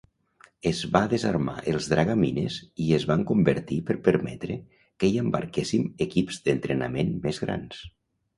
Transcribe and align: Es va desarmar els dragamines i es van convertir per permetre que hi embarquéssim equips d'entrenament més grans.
Es 0.67 0.77
va 0.93 1.01
desarmar 1.09 1.53
els 1.73 1.89
dragamines 1.91 2.57
i 2.85 2.87
es 2.97 3.05
van 3.11 3.25
convertir 3.33 3.77
per 3.91 3.97
permetre 4.09 4.57
que 5.05 5.11
hi 5.11 5.21
embarquéssim 5.25 5.85
equips 6.09 6.43
d'entrenament 6.49 7.15
més 7.29 7.43
grans. 7.47 7.87